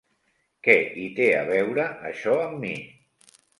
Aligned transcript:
Què 0.67 0.75
hi 1.01 1.03
té 1.19 1.27
a 1.43 1.45
veure 1.51 1.87
això 2.11 2.37
amb 2.49 2.61
mi? 2.67 2.75